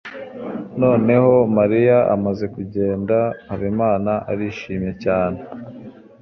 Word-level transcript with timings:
Noneho 0.81 1.33
Mariya 1.57 1.97
amaze 2.15 2.45
kugenda, 2.55 3.17
Habimana 3.49 4.11
arishimye 4.31 4.91
cyane. 5.03 5.39